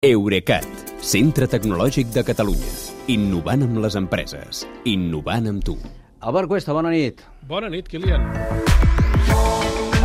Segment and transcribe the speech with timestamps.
[0.00, 0.64] Eurecat,
[1.04, 2.70] centre tecnològic de Catalunya.
[3.12, 4.62] Innovant amb les empreses.
[4.88, 5.74] Innovant amb tu.
[6.24, 7.20] Albert Cuesta, bona nit.
[7.44, 8.24] Bona nit, Kilian.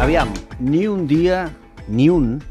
[0.03, 1.45] Aviam, ni un dia,
[1.87, 2.41] ni un,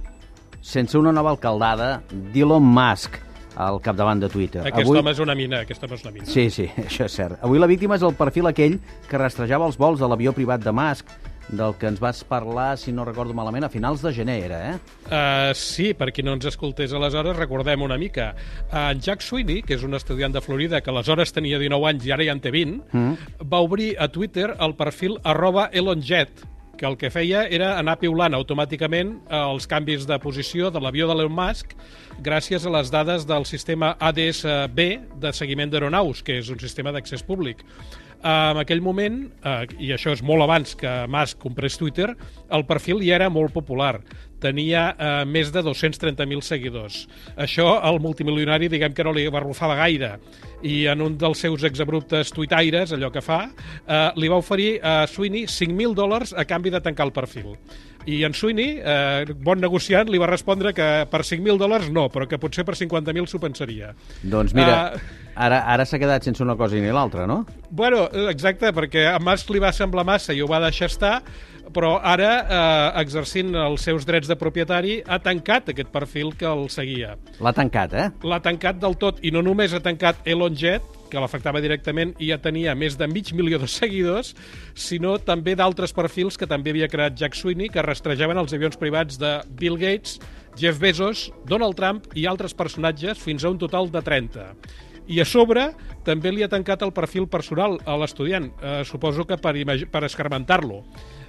[0.65, 1.91] sense una nova alcaldada
[2.33, 3.21] d'Elon Musk
[3.61, 4.65] al capdavant de Twitter.
[4.65, 5.03] Aquest Avui...
[5.03, 6.31] home és una mina, aquest home és una mina.
[6.33, 7.42] Sí, sí, això és cert.
[7.45, 8.81] Avui la víctima és el perfil aquell
[9.11, 11.13] que rastrejava els vols de l'avió privat de Musk,
[11.49, 14.79] del que ens vas parlar, si no recordo malament, a finals de gener, era, eh?
[15.06, 18.33] Uh, sí, per qui no ens escoltés aleshores, recordem una mica.
[18.70, 22.09] Uh, en Jack Sweeney, que és un estudiant de Florida que aleshores tenia 19 anys
[22.09, 23.45] i ara ja en té 20, mm.
[23.51, 26.45] va obrir a Twitter el perfil arroba ElonJet,
[26.75, 31.15] que el que feia era anar piulant automàticament els canvis de posició de l'avió de
[31.15, 31.75] l'Elon Musk
[32.25, 34.89] gràcies a les dades del sistema ADS-B
[35.23, 37.62] de seguiment d'aeronaus, que és un sistema d'accés públic
[38.24, 42.14] en aquell moment, eh, i això és molt abans que Musk comprés Twitter,
[42.50, 43.98] el perfil ja era molt popular.
[44.41, 47.05] Tenia eh, més de 230.000 seguidors.
[47.37, 50.14] Això al multimilionari, diguem que no li barrufava gaire.
[50.64, 53.42] I en un dels seus exabruptes tuitaires, allò que fa,
[53.84, 57.59] eh, li va oferir a Sweeney 5.000 dòlars a canvi de tancar el perfil.
[58.06, 62.27] I en Sweeney, eh, bon negociant, li va respondre que per 5.000 dòlars no, però
[62.28, 63.94] que potser per 50.000 s'ho pensaria.
[64.20, 65.14] Doncs mira, uh,
[65.47, 67.42] ara, ara s'ha quedat sense una cosa ni l'altra, no?
[67.70, 71.14] Bueno, exacte, perquè a Musk li va semblar massa i ho va deixar estar,
[71.75, 76.69] però ara, eh, exercint els seus drets de propietari, ha tancat aquest perfil que el
[76.70, 77.14] seguia.
[77.41, 78.10] L'ha tancat, eh?
[78.22, 80.84] L'ha tancat del tot, i no només ha tancat Elon Jet,
[81.15, 84.34] que l'afectava directament i ja tenia més de mig milió de seguidors,
[84.75, 89.21] sinó també d'altres perfils que també havia creat Jack Sweeney, que rastrejaven els avions privats
[89.23, 90.19] de Bill Gates,
[90.59, 94.51] Jeff Bezos, Donald Trump i altres personatges, fins a un total de 30.
[95.06, 95.69] I a sobre
[96.05, 99.53] també li ha tancat el perfil personal a l'estudiant, eh, suposo que per,
[99.91, 100.81] per escarmentar-lo.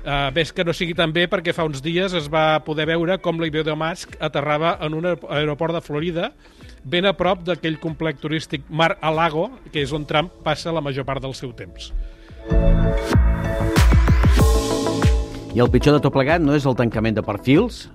[0.05, 3.17] Eh, ves que no sigui tan bé perquè fa uns dies es va poder veure
[3.19, 6.31] com l'avió de Musk aterrava en un aeroport de Florida
[6.85, 11.23] ben a prop d'aquell complex turístic Mar-a-Lago, que és on Trump passa la major part
[11.23, 11.89] del seu temps.
[15.55, 17.87] I el pitjor de tot plegat no és el tancament de perfils,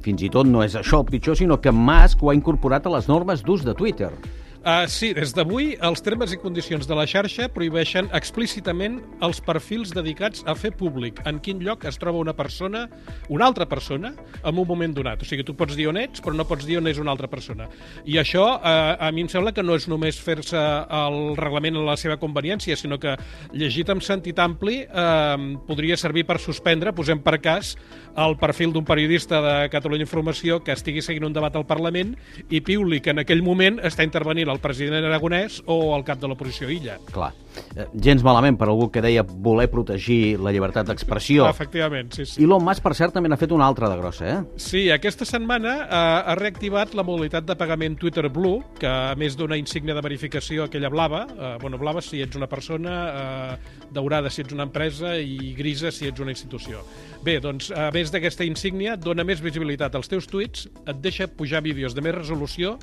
[0.00, 2.94] fins i tot no és això el pitjor, sinó que Musk ho ha incorporat a
[2.94, 4.12] les normes d'ús de Twitter.
[4.58, 9.92] Uh, sí, des d'avui els termes i condicions de la xarxa prohibeixen explícitament els perfils
[9.94, 12.88] dedicats a fer públic en quin lloc es troba una persona,
[13.30, 14.10] una altra persona,
[14.42, 15.22] en un moment donat.
[15.22, 17.30] O sigui, tu pots dir on ets, però no pots dir on és una altra
[17.30, 17.68] persona.
[18.02, 21.86] I això, uh, a mi em sembla que no és només fer-se el reglament en
[21.86, 23.14] la seva conveniència, sinó que,
[23.54, 25.38] llegit amb sentit ampli, uh,
[25.70, 27.76] podria servir per suspendre, posem per cas,
[28.18, 32.16] el perfil d'un periodista de Catalunya Informació que estigui seguint un debat al Parlament
[32.50, 36.18] i piuli que en aquell moment està intervenint el el president aragonès o el cap
[36.18, 36.98] de l'oposició Illa.
[37.12, 37.30] Clar.
[37.74, 41.46] Eh, gens malament per algú que deia voler protegir la llibertat d'expressió.
[41.48, 42.42] Efectivament, sí, sí.
[42.44, 44.38] Elon Musk, per cert, també n'ha fet una altra de grossa, eh?
[44.60, 49.38] Sí, aquesta setmana eh, ha reactivat la modalitat de pagament Twitter Blue, que a més
[49.38, 54.30] d'una insígnia de verificació aquella blava, eh, bueno, blava si ets una persona, eh, daurada
[54.30, 56.82] si ets una empresa i grisa si ets una institució.
[57.24, 61.64] Bé, doncs, a més d'aquesta insígnia, dona més visibilitat als teus tuits, et deixa pujar
[61.64, 62.76] vídeos de més resolució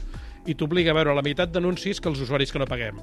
[0.45, 2.99] i t'obliga a veure la meitat d'anuncis que els usuaris que no paguem.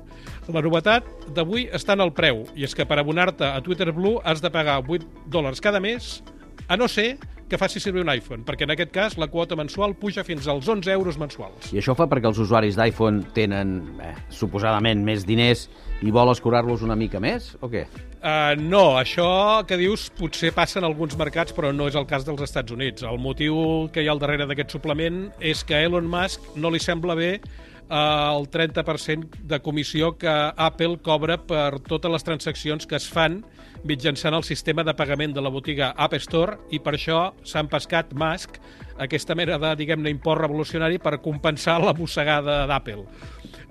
[0.49, 4.21] La novetat d'avui està en el preu, i és que per abonar-te a Twitter Blue
[4.25, 6.21] has de pagar 8 dòlars cada mes,
[6.69, 7.17] a no ser
[7.53, 10.71] que faci servir un iPhone, perquè en aquest cas la quota mensual puja fins als
[10.73, 11.69] 11 euros mensuals.
[11.77, 15.67] I això fa perquè els usuaris d'iPhone tenen, eh, suposadament, més diners
[16.01, 17.85] i vol escurar-los una mica més, o què?
[18.23, 22.25] Uh, no, això que dius potser passa en alguns mercats, però no és el cas
[22.25, 23.05] dels Estats Units.
[23.05, 26.81] El motiu que hi ha al darrere d'aquest suplement és que Elon Musk no li
[26.81, 27.35] sembla bé
[27.93, 33.43] el 30% de comissió que Apple cobra per totes les transaccions que es fan
[33.85, 38.15] mitjançant el sistema de pagament de la botiga App Store i per això s'han pescat
[38.17, 38.61] Musk
[39.03, 43.05] aquesta mena de, diguem-ne, import revolucionari per compensar la mossegada d'Apple.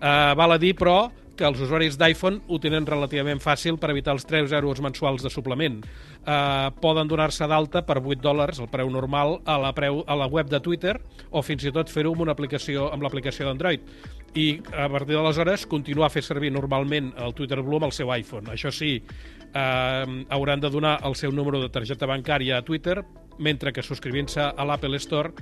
[0.02, 4.14] Uh, val a dir, però, que els usuaris d'iPhone ho tenen relativament fàcil per evitar
[4.14, 5.80] els 3 euros mensuals de suplement.
[6.22, 10.30] Uh, poden donar-se d'alta per 8 dòlars, el preu normal, a la, preu, a la
[10.30, 11.00] web de Twitter
[11.32, 13.88] o fins i tot fer-ho amb una aplicació amb l'aplicació d'Android
[14.38, 18.14] i a partir d'aleshores continuar a fer servir normalment el Twitter Blue amb el seu
[18.14, 18.52] iPhone.
[18.54, 23.02] Això sí, eh, hauran de donar el seu número de targeta bancària a Twitter,
[23.40, 25.34] mentre que subscrivint-se a l'Apple Store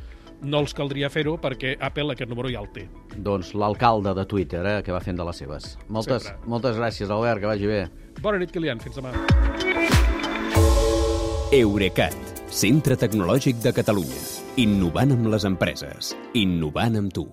[0.41, 2.87] no els caldria fer-ho perquè Apple aquest número ja el té.
[3.15, 5.77] Doncs l'alcalde de Twitter, eh, que va fent de les seves.
[5.89, 6.49] Moltes, Sempre.
[6.49, 7.81] moltes gràcies, Albert, que vagi bé.
[8.21, 8.79] Bona nit, Kilian.
[8.79, 9.11] Fins demà.
[11.51, 12.15] Eurecat,
[12.49, 14.21] centre tecnològic de Catalunya.
[14.57, 16.15] Innovant amb les empreses.
[16.33, 17.27] Innovant amb tu.